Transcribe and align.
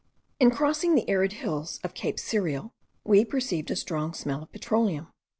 In 0.39 0.49
crossing 0.49 0.95
the 0.95 1.07
arid 1.07 1.33
hills 1.33 1.79
of 1.83 1.93
Cape 1.93 2.17
Cirial, 2.17 2.71
we 3.03 3.23
perceived 3.23 3.69
a 3.69 3.75
strong 3.75 4.15
smell 4.15 4.41
of 4.41 4.51
petroleum. 4.51 5.09